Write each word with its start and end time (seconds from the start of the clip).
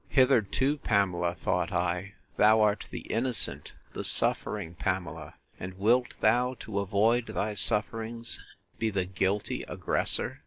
Hitherto, 0.09 0.79
Pamela, 0.79 1.35
thought 1.35 1.71
I, 1.71 2.15
thou 2.35 2.59
art 2.61 2.87
the 2.89 3.01
innocent, 3.01 3.73
the 3.93 4.03
suffering 4.03 4.73
Pamela; 4.73 5.35
and 5.59 5.75
wilt 5.75 6.15
thou, 6.21 6.55
to 6.61 6.79
avoid 6.79 7.27
thy 7.27 7.53
sufferings, 7.53 8.43
be 8.79 8.89
the 8.89 9.05
guilty 9.05 9.61
aggressor? 9.67 10.39